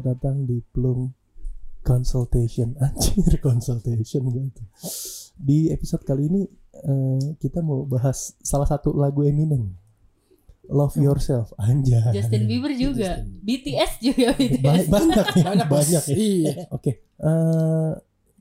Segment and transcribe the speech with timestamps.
[0.00, 1.12] selamat datang di Plum
[1.84, 2.72] Consultation.
[2.80, 4.62] Anjir, consultation gitu.
[5.36, 6.42] Di episode kali ini
[6.72, 9.76] eh, kita mau bahas salah satu lagu Eminem.
[10.70, 12.14] Love Yourself, anjay.
[12.16, 14.32] Justin Bieber juga, BTS juga
[14.62, 14.86] Ba- BTS.
[14.88, 16.20] banyak ya, Banyak, banyak ya.
[16.70, 17.92] Oke, eh,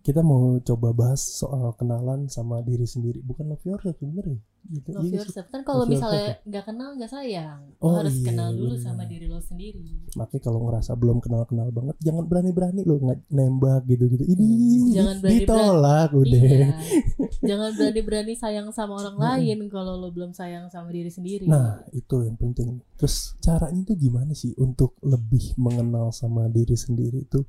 [0.09, 3.21] kita mau coba bahas soal kenalan sama diri sendiri.
[3.21, 4.41] Bukan love yourself sebenarnya.
[4.65, 4.89] Gitu.
[4.89, 8.49] Love Iya yourself kan kalau misalnya nggak kenal nggak sayang, lo Oh, harus iya, kenal
[8.51, 8.83] dulu benar.
[8.83, 9.85] sama diri lo sendiri.
[10.17, 14.25] Makanya kalau ngerasa belum kenal-kenal banget, jangan berani-berani lo nggak nembak gitu-gitu.
[14.25, 14.49] Ini
[14.91, 15.45] Jangan berani-berani.
[15.45, 16.41] ditolak udah.
[16.41, 16.67] Iya.
[17.49, 21.45] Jangan berani-berani sayang sama orang lain kalau lo belum sayang sama diri sendiri.
[21.45, 22.81] Nah, itu yang penting.
[22.97, 27.45] Terus caranya tuh gimana sih untuk lebih mengenal sama diri sendiri itu?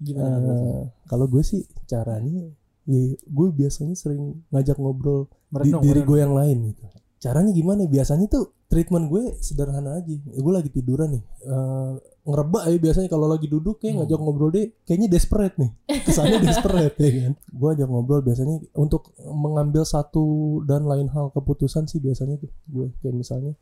[0.00, 0.36] Gimana?
[0.40, 2.48] Eh, kalau gue sih caranya
[2.88, 5.28] ya gue biasanya sering ngajak ngobrol
[5.60, 6.08] di Merenung, diri merenung.
[6.08, 6.84] gue yang lain gitu.
[7.20, 7.84] Caranya gimana?
[7.84, 10.08] Biasanya tuh treatment gue sederhana aja.
[10.08, 14.00] Ya, gue lagi tiduran nih, eh, ngerebak ya biasanya kalau lagi duduk kayak Hmm.
[14.02, 15.70] ngajak ngobrol deh, kayaknya desperate nih.
[16.00, 17.32] Kesannya desperate ya kan.
[17.50, 20.24] Gue ajak ngobrol biasanya untuk mengambil satu
[20.64, 23.52] dan lain hal keputusan sih biasanya tuh gue kayak misalnya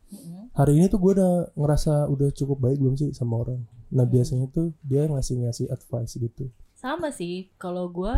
[0.53, 3.65] hari ini tuh gue udah ngerasa udah cukup baik belum sih sama orang.
[3.91, 4.13] Nah Hmm.
[4.13, 6.47] biasanya tuh dia ngasih ngasih advice gitu.
[6.75, 8.15] Sama sih, kalau gue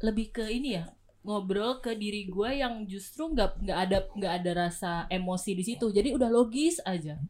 [0.00, 0.90] lebih ke ini ya
[1.20, 5.92] ngobrol ke diri gue yang justru nggak nggak ada nggak ada rasa emosi di situ.
[5.92, 7.20] Jadi udah logis aja.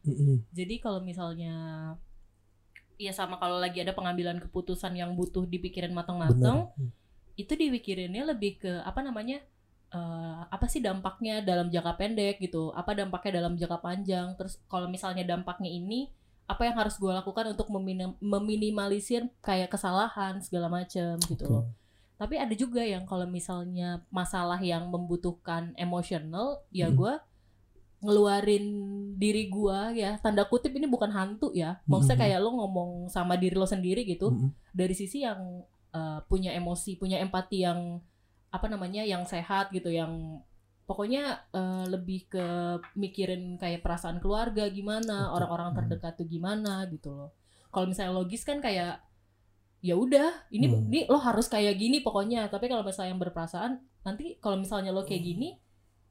[0.55, 1.55] Jadi kalau misalnya
[3.01, 6.93] ya sama kalau lagi ada pengambilan keputusan yang butuh dipikirin matang-matang, Benar.
[7.33, 9.43] itu dipikirinnya lebih ke apa namanya?
[9.91, 12.71] eh, apa sih dampaknya dalam jangka pendek gitu?
[12.71, 14.39] Apa dampaknya dalam jangka panjang?
[14.39, 16.07] Terus kalau misalnya dampaknya ini
[16.47, 21.63] apa yang harus gue lakukan untuk meminim- meminimalisir kayak kesalahan segala macam gitu loh.
[22.21, 26.93] Tapi ada juga yang kalau misalnya masalah yang membutuhkan emosional, ya Mm.
[26.93, 27.13] gue
[28.01, 28.65] ngeluarin
[29.17, 32.23] diri gua ya tanda kutip ini bukan hantu ya maksudnya Mhm.
[32.25, 34.49] kayak lo ngomong sama diri lo sendiri gitu Mm-mm.
[34.73, 35.61] dari sisi yang
[35.93, 38.01] uh, punya emosi punya empati yang
[38.49, 40.41] apa namanya yang sehat gitu yang
[40.89, 42.45] pokoknya uh, lebih ke
[42.97, 45.77] mikirin kayak perasaan keluarga gimana orang-orang Hmm.
[45.85, 47.29] terdekat tuh gimana gitu loh
[47.69, 48.97] kalau misalnya logis kan kayak
[49.81, 50.87] ya udah ini Hmm.
[50.87, 53.71] ini lo harus kayak gini pokoknya tapi kalau misalnya yang berperasaan
[54.01, 55.57] nanti kalau misalnya lo kayak gini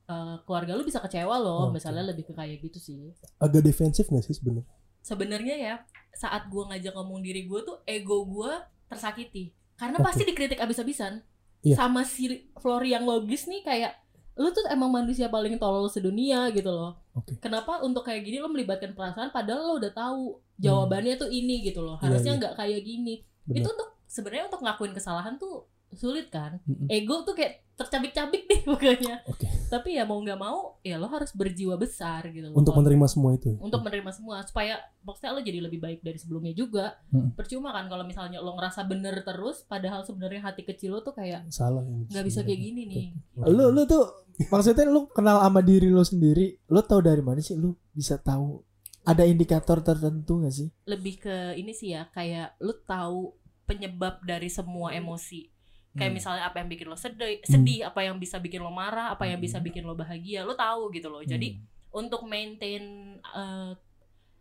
[0.04, 1.78] uh, keluarga lo bisa kecewa loh Oke.
[1.78, 4.66] misalnya lebih ke kayak gitu sih Agak defensif gak sih sebenarnya?
[5.00, 5.74] sebenarnya ya
[6.12, 10.04] saat gua ngajak ngomong diri gua tuh ego gua tersakiti karena Oke.
[10.04, 11.22] pasti dikritik abis-abisan
[11.60, 11.76] Iya.
[11.76, 12.24] sama si
[12.56, 13.92] Flori yang logis nih kayak
[14.34, 17.36] lu tuh emang manusia paling tolol sedunia gitu loh Oke.
[17.38, 20.22] kenapa untuk kayak gini lo melibatkan perasaan padahal lo udah tahu
[20.56, 22.40] jawabannya tuh ini gitu loh Iya, harusnya iya.
[22.40, 23.14] nggak kayak gini
[23.50, 23.60] Benar.
[23.60, 26.86] itu untuk sebenarnya untuk ngakuin kesalahan tuh sulit kan Mm-mm.
[26.88, 29.50] ego tuh kayak tercabik-cabik deh pokoknya Oke.
[29.66, 33.06] tapi ya mau nggak mau ya lo harus berjiwa besar gitu loh Untuk Kalau- menerima
[33.06, 33.58] semua itu.
[33.58, 37.32] untuk menerima semua supaya maksudnya lo jadi lebih baik dari sebelumnya juga Hmm.
[37.32, 41.48] percuma kan kalau misalnya lo ngerasa bener terus padahal sebenarnya hati kecil lo tuh kayak
[41.48, 43.04] salah nggak bisa kayak gini nih
[43.48, 44.06] Lu lu tuh
[44.46, 48.62] maksudnya lu kenal sama diri lu sendiri, lu tahu dari mana sih lu bisa tahu
[49.02, 50.68] ada indikator tertentu gak sih?
[50.84, 53.32] lebih ke ini sih ya kayak lo tahu
[53.70, 55.46] penyebab dari semua emosi.
[55.90, 56.18] Kayak Hmm.
[56.18, 59.38] misalnya apa yang bikin lo sedih sedih apa yang bisa bikin lo marah apa yang
[59.38, 61.22] bisa bikin lo bahagia lo tahu gitu loh.
[61.22, 61.58] Jadi
[61.90, 62.82] untuk maintain
[63.20, 63.72] eh,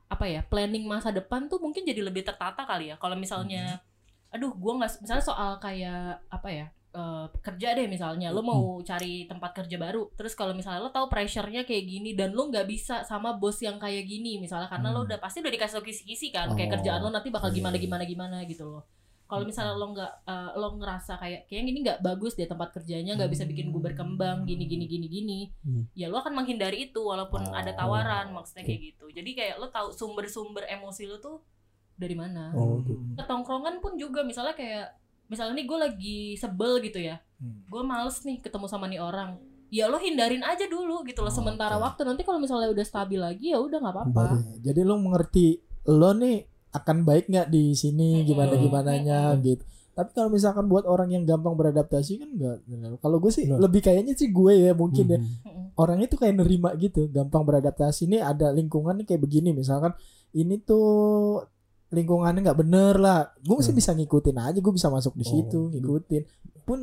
[0.09, 2.97] apa ya planning masa depan tuh mungkin jadi lebih tertata kali ya.
[2.97, 3.81] Kalau misalnya
[4.29, 9.25] aduh gua nggak misalnya soal kayak apa ya eh, kerja deh misalnya lo mau cari
[9.25, 10.05] tempat kerja baru.
[10.13, 13.81] Terus kalau misalnya lo tahu pressure-nya kayak gini dan lo nggak bisa sama bos yang
[13.81, 15.09] kayak gini misalnya karena lo Hmm.
[15.09, 17.81] udah pasti udah dikasih kisi-kisi kan kayak Oh, kerjaan lo nanti bakal iya, gimana iya.
[17.85, 18.85] gimana gimana gitu loh
[19.29, 23.13] kalau misalnya lo nggak eh, lo ngerasa kayak kayak gini nggak bagus deh tempat kerjanya
[23.13, 25.85] nggak bisa bikin gue berkembang gini gini gini gini Hmm.
[25.93, 29.69] ya lo akan menghindari itu walaupun Oh, ada tawaran maksudnya kayak gitu jadi kayak lo
[29.69, 31.45] tahu sumber-sumber emosi lo tuh
[31.93, 32.97] dari mana Oh, gitu.
[33.15, 34.97] ketongkrongan pun juga misalnya kayak
[35.27, 37.63] misalnya nih gue lagi sebel gitu ya Hmm.
[37.63, 39.37] gue males nih ketemu sama nih orang
[39.69, 41.85] ya lo hindarin aja dulu gitu loh Oh, sementara oke.
[41.85, 44.37] waktu nanti kalau misalnya udah stabil lagi ya udah nggak apa-apa Baru.
[44.59, 45.47] Jadi lu mengerti
[45.87, 49.63] lo nih akan baik nggak di sini gimana gimananya gitu.
[49.89, 52.57] Tapi kalau misalkan buat orang yang gampang beradaptasi kan enggak.
[52.97, 53.59] Kalau gue sih Nah.
[53.59, 55.19] lebih kayaknya sih gue ya mungkin ya.
[55.19, 55.27] Mhm.
[55.43, 55.65] Mm-mm.
[55.75, 58.07] Orangnya tuh kayak nerima gitu, gampang beradaptasi.
[58.07, 59.91] Ini ada lingkungan nih kayak begini misalkan
[60.31, 61.43] ini tuh
[61.89, 63.33] lingkungannya nggak bener lah.
[63.39, 63.79] Gue sih Hmm.
[63.81, 65.81] bisa ngikutin aja, gue bisa masuk di Oh, situ, gitu.
[65.81, 66.23] ngikutin.
[66.63, 66.79] Pun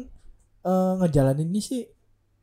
[0.60, 1.82] eh, ngejalanin ini sih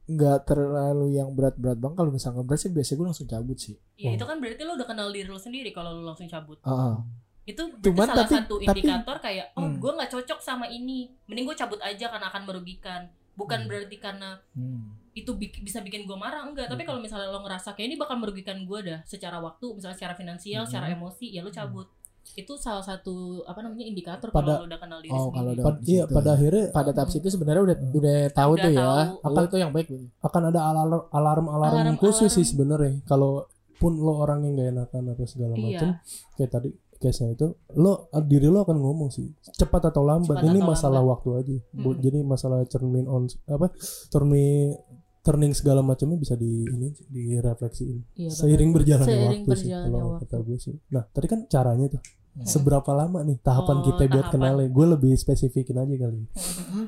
[0.03, 1.95] nggak terlalu yang berat-berat banget.
[1.97, 3.75] Kalau misalnya berat sih biasanya gue langsung cabut sih.
[3.93, 4.15] ya Oh.
[4.15, 6.95] itu kan berarti lo udah kenal diri lo sendiri kalau lo langsung cabut Ah, ah.
[7.43, 9.75] Itu Cuman salah tapi- satu tapi- indikator kayak oh Hmm.
[9.75, 13.01] gue nggak cocok sama ini mending gue cabut aja karena akan merugikan
[13.33, 13.67] bukan Hmm.
[13.67, 14.95] berarti karena Hmm.
[15.11, 16.89] itu bik- bisa bikin gue marah enggak tapi Hmm.
[16.89, 20.63] kalau misalnya lo ngerasa kayak ini bakal merugikan gue dah secara waktu misalnya secara finansial
[20.63, 20.69] Hmm.
[20.69, 21.85] secara emosi ya lo cabut
[22.33, 25.35] itu salah satu apa namanya indikator Pada- kalau lo udah kenal diri Oh, sendiri.
[25.35, 26.15] kalau udah- iya situ.
[26.15, 29.27] pada akhirnya pada tahap situ sebenarnya udah udah tahu Udah tuh ya tahu.
[29.27, 29.87] apa itu yang baik
[30.21, 32.47] akan ada alarm alarm alarm Alarm- khusus sih alarm.
[32.47, 33.43] sebenarnya kalau
[33.75, 35.63] pun lo orang yang gak enakan atau segala Iya.
[35.75, 35.89] macam
[36.33, 36.69] kayak tadi
[37.03, 40.97] case-nya itu lo diri lo akan ngomong sih cepat atau lambat Cepat ini atau masalah
[40.97, 41.11] lambat.
[41.13, 41.99] waktu aja Mm-mm.
[41.99, 43.67] jadi masalah turning on apa
[44.07, 44.79] turning
[45.19, 50.07] turning segala macamnya bisa di ini direfleksiin Iya, seiring berjalannya Seiring waktu sih berjalannya kalau
[50.09, 50.23] waktu.
[50.25, 52.03] kata gue sih nah tadi kan caranya tuh
[52.33, 52.49] Hmm.
[52.49, 54.33] seberapa lama nih tahapan Oh, kita buat tahapan.
[54.33, 56.25] kenalnya gue lebih spesifikin aja kali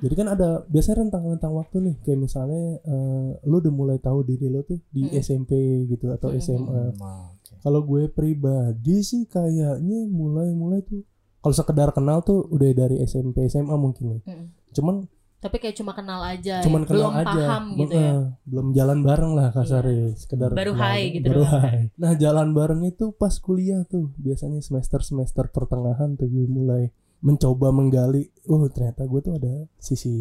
[0.02, 4.50] jadi kan ada biasanya rentang-rentang waktu nih kayak misalnya eh, lu udah mulai tahu diri
[4.50, 5.22] lo tuh di Mm-mm.
[5.22, 5.54] SMP
[5.86, 6.34] gitu atau.
[6.34, 7.30] SMA Hmm.
[7.66, 9.74] Kalau gue pribadi sih kayaknya
[10.06, 11.02] mulai-mulai tuh
[11.42, 14.20] kalau sekedar kenal tuh udah dari SMP SMA mungkin ya.
[14.24, 14.48] Mm-mm.
[14.72, 14.96] cuman
[15.36, 16.88] Tapi kayak cuma kenal aja, cuman ya.
[16.88, 17.26] kenal belum aja.
[17.28, 18.14] paham gitu ya.
[18.44, 21.80] belum jalan bareng lah kasarnya sekedar Baru hai gitu baru hai.
[21.96, 24.10] Nah jalan bareng itu pas kuliah tuh.
[24.18, 26.90] Biasanya semester semester pertengahan tuh gue mulai
[27.22, 30.14] mencoba menggali oh ternyata gue tuh ada sisi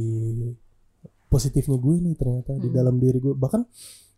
[1.27, 2.77] positifnya gue nih ternyata di Hmm.
[2.77, 3.35] dalam diri gue.
[3.35, 3.63] Bahkan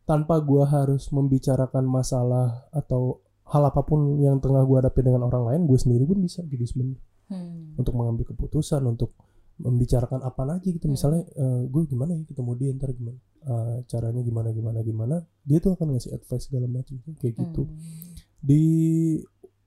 [0.07, 5.45] tanpa gue harus membicarakan masalah atau hal apa pun yang tengah gue hadapi dengan orang
[5.45, 7.75] lain gue sendiri pun bisa gitu sebenarnya Hmm.
[7.75, 9.11] untuk mengambil keputusan untuk
[9.59, 10.95] membicarakan apa aja gitu Hmm.
[10.95, 15.59] misalnya eh, gue gimana ya ketemu dia ntar gimana Eh, caranya gimana gimana gimana dia
[15.59, 17.79] tuh akan ngasih advice segala macam kayak gitu Hmm.
[18.41, 18.63] di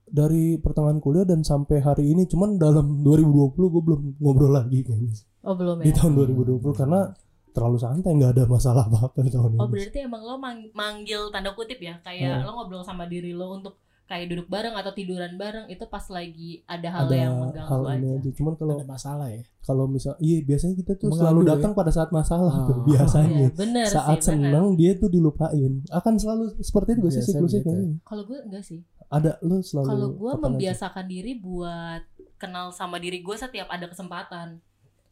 [0.04, 5.16] dari pertengahan kuliah dan sampai hari ini cuman dalam 2020 gue belum ngobrol lagi kayaknya
[5.40, 5.96] Oh belum di ya.
[5.96, 7.00] tahun 2020 karena
[7.50, 11.28] terlalu santai nggak ada masalah apa apa tahun Oh ini berarti emang lo mang- manggil
[11.28, 12.44] tanda kutip ya, kayak Hmm.
[12.44, 16.66] lo ngobrol sama diri lo untuk kayak duduk bareng atau tiduran bareng itu pas lagi
[16.66, 18.18] ada hal ada yang hal mengganggu ini aja.
[18.18, 21.48] aja cuman kalau ada masalah ya kalau misal iya biasanya kita tuh Mengadu selalu ya?
[21.48, 22.66] datang pada saat masalah Ah.
[22.66, 24.50] tuh Oh, biasanya iya, bener saat sih, bener.
[24.50, 27.70] senang dia tuh dilupain akan selalu seperti itu gak sih siklusnya gitu ya.
[27.72, 28.80] kayaknya Kalau gue enggak sih.
[29.08, 30.46] ada lo selalu Kalau gue kapan aja?
[30.48, 32.02] membiasakan diri buat
[32.36, 34.58] kenal sama diri gue setiap ada kesempatan.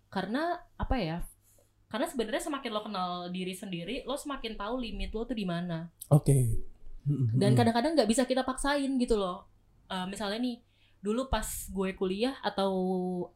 [0.09, 0.43] Karena
[0.75, 1.23] apa ya?
[1.89, 5.89] Karena sebenarnya semakin lo kenal diri sendiri, lo semakin tahu limit lo tuh di mana.
[6.09, 6.39] oke
[7.35, 7.57] Dan Hmm.
[7.57, 9.49] kadang-kadang nggak bisa kita paksain gitu loh.
[9.89, 10.61] Eh, misalnya nih,
[11.01, 12.73] dulu pas gue kuliah atau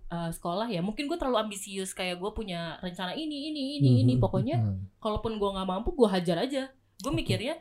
[0.06, 4.14] eh, sekolah ya, mungkin gue terlalu ambisius kayak gue punya rencana ini, ini, ini, ini.
[4.14, 4.20] Mhm.
[4.20, 4.84] Pokoknya Hmm.
[5.00, 6.68] kalaupun gue nggak mampu gue hajar aja
[7.00, 7.18] gue Oke.
[7.18, 7.56] mikirnya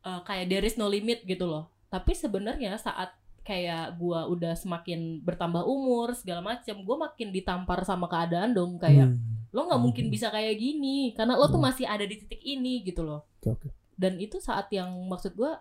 [0.00, 5.18] eh, kayak there is no limit gitu loh tapi sebenarnya saat kayak gue udah semakin
[5.18, 9.39] bertambah umur segala macam gue makin ditampar sama keadaan dong kayak Hmm.
[9.50, 10.14] Lo nggak mungkin Hmm.
[10.14, 11.66] bisa kayak gini karena lo tuh Hmm.
[11.66, 15.52] masih ada di titik ini gitu loh oke oke dan itu saat yang maksud gue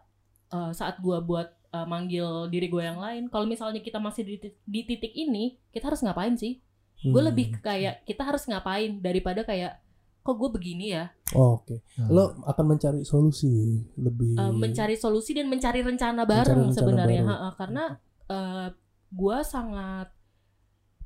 [0.50, 4.36] eh, saat gue buat eh, manggil diri gue yang lain kalau misalnya kita masih di,
[4.44, 6.58] di titik ini kita harus ngapain sih
[7.00, 7.30] gue Hmm.
[7.30, 9.78] lebih ke kayak kita harus ngapain daripada kayak
[10.20, 12.10] kok gue begini ya Oh, oke Hmm.
[12.10, 13.50] lo akan mencari solusi
[13.96, 17.30] lebih Uh, mencari solusi dan mencari rencana Mencari bareng rencana sebenarnya bareng.
[17.30, 17.84] Ha-ha, karena
[18.28, 18.68] uh,
[19.10, 20.10] gua sangat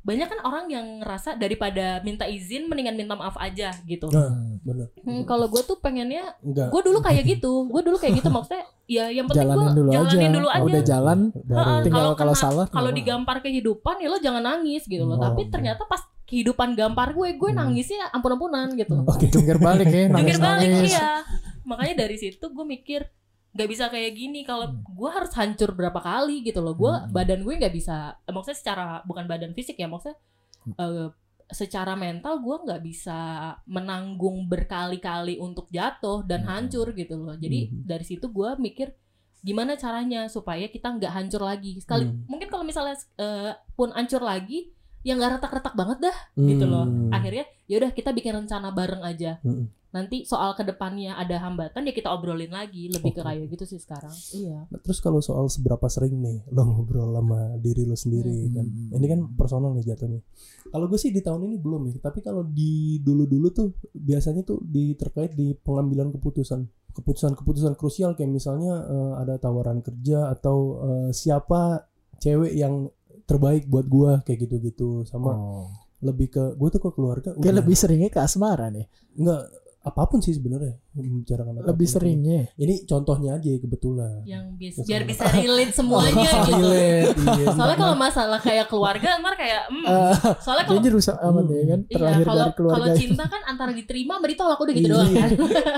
[0.03, 4.11] banyak kan orang yang ngerasa daripada minta izin mendingan minta maaf aja gitu.
[4.11, 8.27] Nah, bener Hmm, kalau gue tuh pengennya, gue dulu kayak gitu, gue dulu kayak gitu
[8.27, 10.03] maksudnya, ya yang penting gue jalanin dulu aja.
[10.11, 10.63] jalanin dulu aja.
[10.67, 14.83] Udah jalan, baru Ha-ha, tinggal kalau salah Kalau nggak digampar kehidupan ya lo jangan nangis
[14.83, 15.15] gitu loh.
[15.15, 17.59] Oh, Tapi ternyata pas kehidupan gampar gue, gue Hmm.
[17.63, 19.07] nangisnya ampun-ampunan gitu.
[19.07, 21.23] Oke, jungkir balik ya, Jungkir balik iya.
[21.63, 23.07] Makanya dari situ gue mikir
[23.53, 24.81] nggak bisa kayak gini kalau Hmm.
[24.81, 26.73] gue harus hancur berapa kali gitu loh.
[26.73, 27.13] Gue Hmm.
[27.13, 30.17] badan gue nggak bisa, eh, maksudnya secara bukan badan fisik ya, maksudnya
[30.65, 30.73] Hmm.
[30.75, 31.07] eh,
[31.53, 33.19] secara mental gue nggak bisa
[33.67, 36.49] menanggung berkali-kali untuk jatuh dan Hmm.
[36.49, 37.37] hancur gitu loh.
[37.37, 37.85] Jadi Hmm.
[37.85, 38.89] dari situ gue mikir
[39.43, 41.77] gimana caranya supaya kita nggak hancur lagi.
[41.77, 42.25] Sekali Hmm.
[42.25, 46.87] mungkin kalau misalnya eh, pun hancur lagi, ya nggak retak-retak banget dah gitu loh.
[46.87, 47.11] Hmm.
[47.11, 49.37] Akhirnya ya udah kita bikin rencana bareng aja.
[49.43, 49.67] Hmm.
[49.93, 52.89] Nanti soal ke depannya ada hambatan ya kita obrolin lagi.
[52.89, 53.29] Lebih ke Oke.
[53.29, 54.15] kayak gitu sih sekarang.
[54.33, 54.65] Iya.
[54.65, 58.55] Nah, terus kalau soal seberapa sering nih lo ngobrol sama diri lo sendiri Hmm.
[58.57, 58.65] kan
[58.97, 60.25] ini kan personal nih jatuhnya
[60.73, 64.57] kalau gue sih di tahun ini belum ya tapi kalau di dulu-dulu tuh biasanya tuh
[64.65, 66.65] di terkait di pengambilan keputusan
[66.97, 71.85] keputusan-keputusan krusial kayak misalnya eh, ada tawaran kerja atau eh, siapa
[72.17, 72.89] cewek yang
[73.23, 75.67] terbaik buat gue kayak gitu-gitu sama Oh.
[75.99, 78.85] lebih ke gue tuh ke keluarga Kayak udah lebih seringnya ke asmara nih.
[79.15, 79.41] nggak
[79.83, 81.69] apa pun sih sebenarnya membicarakan apa pun.
[81.69, 82.41] Lebih seringnya.
[82.55, 84.79] ini contohnya aja kebetulan Yang Biasa.
[84.81, 86.55] biar bisa relate semuanya gitu.
[86.55, 87.45] relate, iya.
[87.59, 91.79] Soalnya kalau masalah kayak keluarga ntar kayak hmm, Eh, soalnya kalau rusak amat ya kan.
[91.81, 94.93] iya, Terlahir kalau dari keluarga kalau cinta kan antara diterima sama ditolak udah gitu Iya.
[94.93, 95.29] doang kan.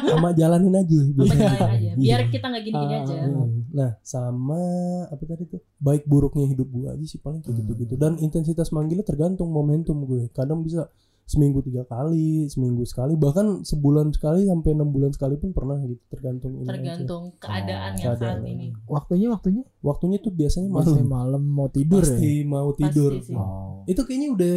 [0.05, 1.50] sama jalanin aja Sama biasanya.
[1.50, 1.91] jalanin aja.
[1.97, 2.29] Biar Iya.
[2.29, 3.15] kita nggak gini-gini Ah, aja.
[3.17, 3.50] Hmm.
[3.71, 4.62] Nah, sama
[5.07, 5.62] apa tadi tuh?
[5.77, 7.62] Baik buruknya hidup gue aja sih paling kayak Hmm.
[7.65, 7.93] gitu-gitu.
[7.95, 10.29] Dan intensitas manggilnya tergantung momentum gue.
[10.29, 10.85] Kadang bisa
[11.25, 15.98] seminggu tiga kali seminggu sekali bahkan sebulan sekali sampai enam bulan sekali pun pernah gitu
[16.08, 16.72] tergantung ini aja.
[16.72, 18.46] tergantung keadaan Oh, yang saat keadaan.
[18.48, 23.25] ini Waktunya waktunya waktunya tuh biasanya masih malam malam mau tidur pasti mau tidur Pasti
[23.25, 23.34] sih.
[23.34, 23.41] ya.
[23.41, 23.82] Oh.
[23.84, 24.55] itu kayaknya udah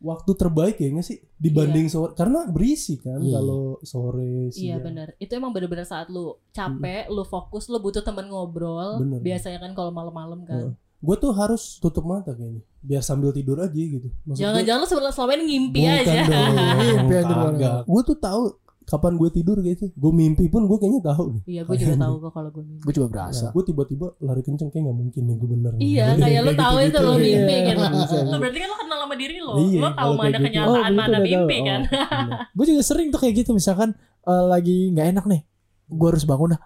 [0.00, 3.36] waktu terbaik ya nggak sih dibanding sore karena berisi kan Iya.
[3.36, 4.80] kalau sore Iya siang.
[4.82, 5.12] benar.
[5.16, 8.96] Itu emang bener-bener saat lu capek, lu fokus, lu butuh temen ngobrol.
[8.96, 9.20] Bener.
[9.20, 10.72] Biasanya kan kalau malam-malam kan.
[11.00, 15.32] Gue tuh harus tutup mata kayaknya biar sambil tidur aja gitu Jangan-jangan lu selama selama
[15.34, 16.20] ini ngimpi Bukan aja.
[16.22, 16.54] dong.
[16.80, 17.68] Mimpi aja.
[17.82, 18.42] Gue tuh tahu
[18.82, 19.84] kapan gue tidur gitu.
[19.92, 21.42] Gue mimpi pun gue kayaknya tahu nih.
[21.46, 22.82] Iya, gue juga tahu kok kalau gue mimpi.
[22.82, 23.46] Gue juga berasa.
[23.48, 25.72] gue tiba-tiba lari kenceng kayak nggak mungkin nih gue bener.
[25.78, 27.22] Iya, kayak lu tahu itu lu gitu.
[27.22, 27.76] mimpi Iya, kan.
[27.94, 28.16] bisa.
[28.22, 29.52] Lu berarti kan lu kenal sama diri lo.
[29.56, 30.40] Iya, Lu tahu mana gitu.
[30.42, 31.66] kenyataan, Oh, gitu mana udah mimpi tahu.
[31.66, 31.80] kan.
[32.56, 33.88] gue juga sering tuh kayak gitu misalkan
[34.22, 35.40] eh, lagi nggak enak nih
[35.86, 36.62] gue harus bangun dah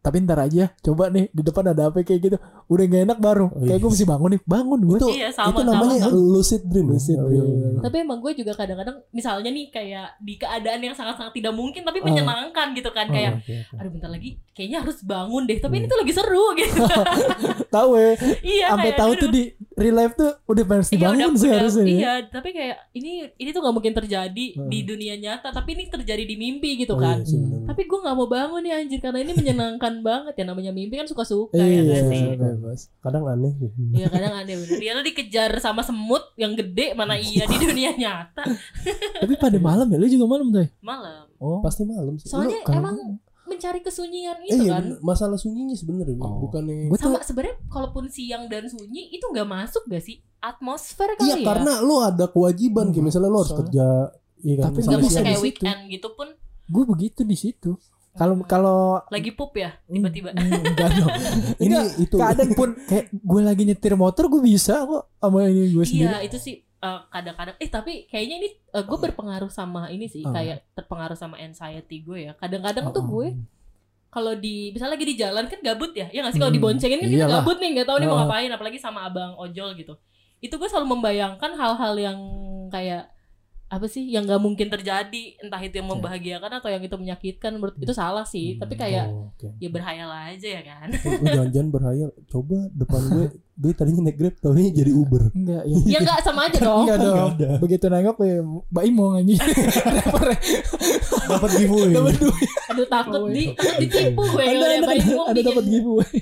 [0.00, 3.46] tapi ntar aja coba nih di depan ada apa kayak gitu udah nggak enak baru
[3.46, 3.78] Oh, kayak iya.
[3.78, 6.18] gue mesti bangun nih bangun gue Itu Iya, sama, itu namanya sama.
[6.28, 6.86] lucid dream.
[6.88, 7.46] Lucid Oh, dream.
[7.46, 7.68] iya.
[7.80, 11.98] Tapi emang gue juga kadang-kadang misalnya nih kayak di keadaan yang sangat-sangat tidak mungkin tapi
[11.98, 12.04] Oh.
[12.04, 13.76] menyenangkan gitu kan Oh, kayak oke, oke.
[13.76, 15.88] aduh bentar lagi kayaknya harus bangun deh tapi ini Iya.
[15.88, 16.74] tuh lagi seru gitu
[17.70, 18.10] tahu ya
[18.42, 19.42] iya sampai tahu tuh di
[19.72, 21.92] real life tuh udah harus Iya, dibangun udah- sih udah- harusnya ya.
[21.92, 24.66] Iya, tapi kayak ini ini tuh nggak mungkin terjadi Hmm.
[24.66, 27.20] di dunia nyata, tapi ini terjadi di mimpi gitu Oh, kan.
[27.20, 27.62] iya.
[27.64, 31.04] Tapi gue nggak mau bangun nih anjir karena ini menyenangkan banget ya namanya mimpi kan
[31.04, 32.22] suka-suka ya iya nggak sih.
[32.58, 33.52] Bebas Kadang aneh.
[33.54, 33.70] sih.
[33.92, 34.76] Iya kadang aneh bener.
[34.76, 38.42] Dia lo dikejar sama semut yang gede mana iya di dunia nyata
[39.16, 41.24] tapi pada malam ya lu juga malam tuh malam.
[41.36, 42.26] oh Pasti malam sih.
[42.26, 44.84] Soalnya emang mencari kesunyian Eh, itu iya, kan.
[44.84, 44.98] bener.
[45.00, 46.42] masalah sunyinya sebenarnya Oh.
[46.42, 51.36] bukannya Sama sebenarnya kalaupun siang dan sunyi itu nggak masuk gak sih atmosfer kali Iya
[51.36, 51.46] ya?
[51.46, 53.06] karena lo ada kewajiban kayak Hmm.
[53.06, 53.86] misalnya lo harus Soalnya- kerja
[54.38, 56.28] Iya kan Tapi nggak bisa kayak weekend gitu pun
[56.66, 57.78] gue begitu di situ
[58.16, 60.30] kalau kalau lagi pup ya tiba-tiba.
[60.30, 61.12] Hmm, enggak dong
[61.62, 65.84] ini itu kadang pun kayak gue lagi nyetir motor gue bisa kok sama ini gue
[65.84, 70.20] sendiri Iya itu sih eh, kadang-kadang eh tapi kayaknya ini gue berpengaruh sama ini sih
[70.20, 70.30] Oh.
[70.30, 73.08] kayak terpengaruh sama anxiety gue ya kadang-kadang tuh Oh.
[73.14, 73.26] gue
[74.08, 76.98] kalau di misalnya lagi di jalan kan gabut ya ya nggak sih kalau Hmm, diboncengin
[76.98, 77.40] kan kita iyalah.
[77.40, 78.20] gabut nih nggak tahu nih mau Oh.
[78.22, 79.92] ngapain apalagi sama abang ojol gitu
[80.38, 82.18] itu gue selalu membayangkan hal-hal yang
[82.68, 83.12] kayak
[83.66, 87.74] apa sih yang nggak mungkin terjadi entah itu yang membahagiakan atau yang itu menyakitkan menurut
[87.74, 88.54] itu salah sih.
[88.56, 89.58] Tapi kayak Oh, oke.
[89.58, 90.88] ya berhayal aja ya kan.
[90.94, 92.08] Lu jangan-jangan berhayal.
[92.30, 95.34] Coba depan gue gue tadinya naik grab taunya jadi uber.
[95.34, 97.30] Enggak ya ya nggak sama aja dong enggak dong.
[97.34, 97.58] Nggak ada.
[97.58, 99.34] begitu nengok ya Mbak Imo nganyi
[101.30, 101.92] dapat giveaway.
[101.92, 102.48] Dapat duit.
[102.70, 106.14] Aduh takut di takut ditipu gue ada dia ada ada, gue ada dapat giveaway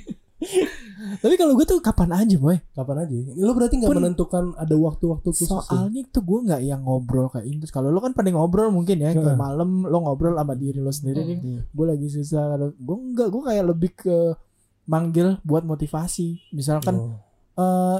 [1.17, 2.57] tapi kalau gue tuh kapan aja boy?
[2.71, 3.15] Kapan aja?
[3.37, 5.61] Lo berarti nggak Pun- menentukan ada waktu-waktu khusus ya?
[5.61, 9.11] soalnya tuh gue nggak yang ngobrol kayak itu kalau lo kan pada ngobrol mungkin ya
[9.11, 11.39] kayak malam lo ngobrol sama diri lo sendiri nih.
[11.69, 14.17] Gue lagi susah kalau gue enggak gue kayak lebih ke
[14.85, 16.51] manggil buat motivasi.
[16.51, 17.17] Misalkan Oh.
[17.57, 17.99] eh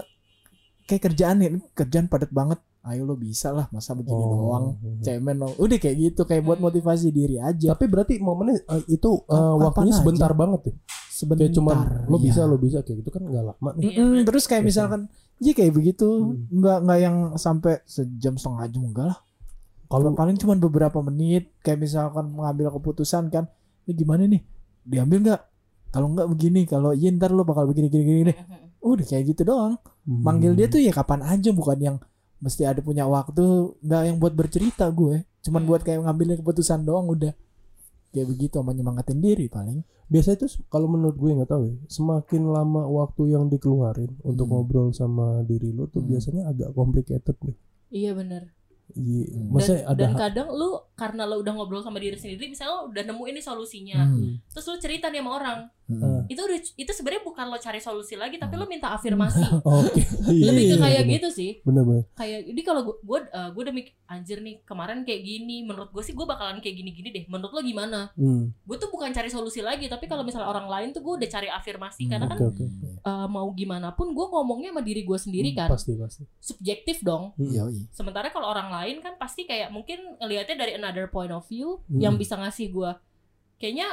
[0.85, 2.57] kayak kerjaan nih kerjaan padat banget.
[2.83, 4.33] Ayo lo bisa lah masa begini Oh.
[4.39, 4.65] doang.
[5.01, 6.69] Cemen lo udah kayak gitu kayak buat Hmm.
[6.69, 7.73] motivasi diri aja.
[7.73, 9.99] Tapi berarti momennya eh, itu eh, Kapan waktunya aja.
[9.99, 10.75] sebentar banget ya
[11.15, 11.47] sebentar.
[11.47, 11.77] Kayak cuman
[12.11, 12.25] lo iya.
[12.27, 13.83] bisa lo bisa kayak gitu kan nggak lama nih.
[13.87, 15.01] Iya, Mm-mm, terus kayak misalkan
[15.39, 16.09] iya kayak begitu.
[16.11, 16.51] Hmm.
[16.51, 19.19] nggak nggak yang sampai sejam setengah jam enggak lah.
[19.87, 23.47] Kalau paling cuman beberapa menit kayak misalkan mengambil keputusan kan
[23.87, 24.43] ini gimana nih?
[24.83, 25.41] Diambil nggak?
[25.95, 28.37] Kalau nggak begini kalau iya ntar lo bakal begini gini gini deh
[28.83, 29.79] udah kayak gitu doang.
[30.05, 30.21] Hmm.
[30.21, 31.97] manggil dia tuh ya kapan aja bukan yang
[32.43, 35.23] mesti ada punya waktu nggak yang buat bercerita gue.
[35.45, 35.69] Cuman Hmm.
[35.71, 37.33] buat kayak ngambil keputusan doang udah
[38.15, 42.43] kayak begitu sama nyemangatin diri paling biasanya itu kalau menurut gue nggak tahu ya semakin
[42.47, 44.55] lama waktu yang dikeluarin untuk Hmm.
[44.55, 46.15] ngobrol sama diri lo tuh Hmm.
[46.15, 47.57] biasanya agak complicated nih
[47.91, 48.55] iya benar
[48.87, 49.49] Iya, Hmm.
[49.51, 52.93] maksudnya dan, ada dan kadang lu karena lu udah ngobrol sama diri sendiri misalnya lu
[52.93, 54.39] udah nemu ini solusinya Hmm.
[54.47, 55.59] terus lu cerita nih sama orang.
[55.85, 56.25] Hmm.
[56.27, 59.37] itu udah itu sebenarnya bukan lo cari solusi lagi tapi lu minta afirmasi.
[59.69, 60.01] Oke.
[60.27, 61.15] Iya, lebih ke iya, kayak bener.
[61.15, 61.51] gitu sih.
[61.61, 65.91] Bener-bener kayak jadi kalau gue gue gue udah mikir anjir nih kemarin kayak gini menurut
[65.91, 68.09] gue sih gue bakalan kayak gini-gini deh menurut lo gimana?
[68.15, 71.29] Hmm, gue tuh bukan cari solusi lagi tapi kalau misalnya orang lain tuh gue udah
[71.31, 72.65] cari afirmasi Hmm, karena kan oke oke
[73.05, 77.33] eh, mau gimana pun gue ngomongnya sama diri gue sendiri kan pasti pasti subjektif dong
[77.35, 77.47] Hmm.
[77.47, 77.89] Yoi.
[77.91, 82.01] sementara kalau orang lain kan pasti kayak mungkin ngelihatnya dari another point of view Hmm.
[82.01, 82.91] yang bisa ngasih gue
[83.57, 83.89] kayaknya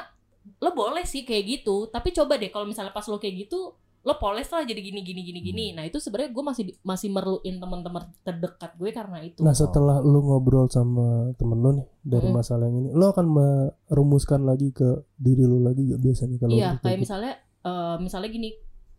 [0.57, 4.17] lo boleh sih kayak gitu tapi coba deh kalau misalnya pas lo kayak gitu lo
[4.17, 5.75] poles lah jadi gini gini gini gini Hmm.
[5.75, 10.23] nah itu sebenarnya gue masih masih merluin teman-teman terdekat gue karena itu Nah setelah lu
[10.23, 12.33] ngobrol sama temen lu nih dari Mm.
[12.33, 16.69] masalah yang ini, lo akan merumuskan lagi ke diri lu lagi gak biasanya kalau iya
[16.77, 17.03] kayak gitu?
[17.03, 18.49] misalnya eh, misalnya gini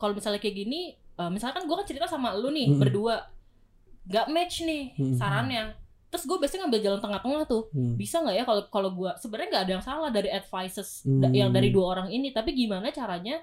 [0.03, 2.81] kalau misalnya kayak gini eh, misalkan gue kan cerita sama lu nih Mm-mm.
[2.81, 3.31] berdua
[4.05, 5.15] nggak match nih Mm-mm.
[5.15, 5.79] sarannya
[6.09, 7.95] terus gue biasanya ngambil jalan tengah-tengah tuh Hmm.
[7.95, 11.23] bisa nggak ya kalau kalau gue sebenarnya nggak ada yang salah dari advices Hmm.
[11.23, 13.41] da- yang dari dua orang ini tapi gimana caranya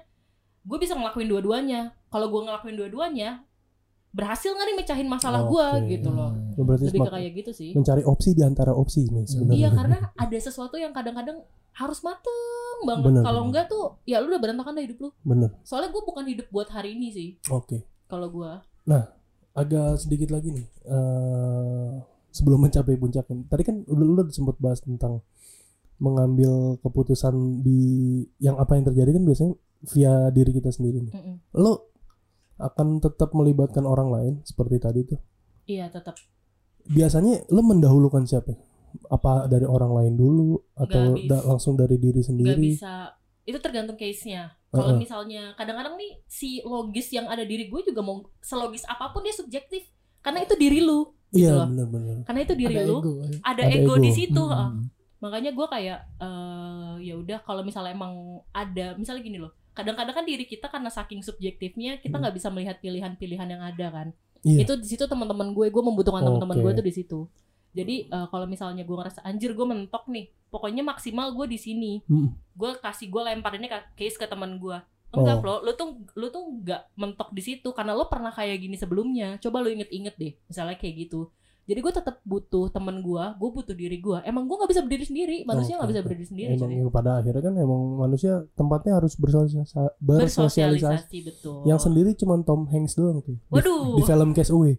[0.60, 3.42] gue bisa ngelakuin dua-duanya kalau gue ngelakuin dua-duanya
[4.10, 5.86] berhasil nggak nih mecahin masalah gue Oke.
[5.92, 9.56] gitu loh Ya, berarti lebih kayak gitu sih mencari opsi di antara opsi ini sebenarnya.
[9.56, 11.40] iya karena ada sesuatu yang kadang-kadang
[11.76, 15.50] harus mateng banget kalau enggak tuh ya lu udah berantakan dah hidup lu Bener.
[15.62, 17.84] soalnya gue bukan hidup buat hari ini sih Oke.
[18.10, 18.50] kalau gue
[19.50, 20.66] Agak sedikit lagi nih.
[20.86, 21.92] eh,
[22.30, 23.42] sebelum mencapai puncaknya.
[23.50, 25.20] Tadi kan lu udah sempat bahas tentang
[26.00, 27.80] mengambil keputusan di
[28.40, 29.52] yang apa yang terjadi kan biasanya
[29.90, 31.12] via diri kita sendiri nih.
[31.12, 31.36] Mm-mm.
[31.58, 31.90] Lo
[32.62, 35.20] akan tetap melibatkan orang lain seperti tadi tuh.
[35.66, 36.16] iya tetap
[36.86, 38.56] Biasanya lo mendahulukan siapa?
[39.06, 42.56] Apa dari orang lain dulu atau da- langsung dari diri sendiri?
[42.56, 45.00] bisa itu tergantung case nya kalau Heeh.
[45.00, 49.32] misalnya kadang-kadang nih si logis yang ada diri gue juga mau selogis apa pun dia
[49.32, 51.66] subjektif karena itu diri lu gitu Iya loh.
[51.66, 52.16] benar-benar.
[52.22, 53.12] karena itu diri Ada lu ego.
[53.18, 53.94] ada, Ada ego, ego.
[53.98, 54.52] di situ Hmm.
[54.52, 54.70] heeh.
[55.18, 58.14] makanya gue kayak eh ya udah kalau misalnya emang
[58.50, 62.22] ada misalnya gini loh kadang-kadang kan diri kita karena saking subjektifnya kita Hmm.
[62.22, 64.08] nggak bisa melihat pilihan-pilihan yang ada kan
[64.40, 64.64] Iya.
[64.64, 66.62] itu di situ teman-teman gue gue membutuhkan teman-teman Oke.
[66.62, 67.20] gue tuh di situ
[67.70, 71.92] jadi eh, kalau misalnya gue ngerasa anjir gue mentok nih pokoknya maksimal gue di sini
[72.04, 72.28] Mm.
[72.52, 74.78] gue kasih gue lemparinnya ke case ke teman gue
[75.10, 75.42] enggak Oh.
[75.42, 79.38] lo lu tuh lu tuh nggak mentok di situ karena lo pernah kayak gini sebelumnya
[79.38, 81.30] coba lo inget-inget deh misalnya kayak gitu
[81.62, 85.04] jadi gue tetap butuh teman gue gue butuh diri gue emang gue nggak bisa berdiri
[85.04, 86.90] sendiri manusia nggak Oke, bisa berdiri sendiri Emang cuy.
[86.90, 89.98] pada akhirnya kan emang manusia tempatnya harus bersosialisasi.
[90.00, 91.18] bersosialisasi.
[91.24, 93.34] betul Yang sendiri cuma Tom Hanks doang tuh.
[93.34, 93.96] Di- Waduh.
[93.96, 94.78] Di, film Cast Away.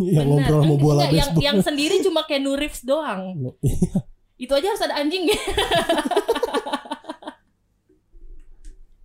[0.00, 0.44] Yang Bener.
[0.44, 1.42] ngobrol sama Enggak, bola yang, baseball.
[1.42, 3.20] yang sendiri cuma Keanu Reeves doang
[3.60, 4.00] Iya.
[4.38, 5.38] itu aja harus ada anjingnya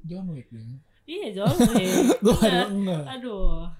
[0.03, 0.67] John Wick nih.
[1.05, 1.89] iya John Wick.
[2.73, 3.03] Enggak.
[3.09, 3.71] aduh